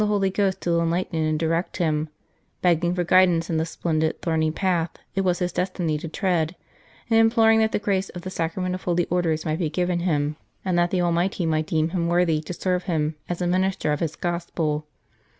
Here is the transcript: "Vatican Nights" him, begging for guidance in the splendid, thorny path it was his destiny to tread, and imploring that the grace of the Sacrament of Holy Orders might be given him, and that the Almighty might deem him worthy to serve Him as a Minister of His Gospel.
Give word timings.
"Vatican 0.01 0.89
Nights" 0.89 1.77
him, 1.77 2.09
begging 2.63 2.95
for 2.95 3.03
guidance 3.03 3.51
in 3.51 3.57
the 3.57 3.67
splendid, 3.67 4.19
thorny 4.23 4.49
path 4.49 4.89
it 5.13 5.21
was 5.21 5.37
his 5.37 5.53
destiny 5.53 5.95
to 5.99 6.07
tread, 6.07 6.55
and 7.07 7.19
imploring 7.19 7.59
that 7.59 7.71
the 7.71 7.77
grace 7.77 8.09
of 8.09 8.23
the 8.23 8.31
Sacrament 8.31 8.73
of 8.73 8.85
Holy 8.85 9.05
Orders 9.11 9.45
might 9.45 9.59
be 9.59 9.69
given 9.69 9.99
him, 9.99 10.37
and 10.65 10.75
that 10.79 10.89
the 10.89 11.01
Almighty 11.01 11.45
might 11.45 11.67
deem 11.67 11.89
him 11.89 12.07
worthy 12.07 12.41
to 12.41 12.53
serve 12.55 12.85
Him 12.85 13.13
as 13.29 13.43
a 13.43 13.45
Minister 13.45 13.91
of 13.91 13.99
His 13.99 14.15
Gospel. 14.15 14.87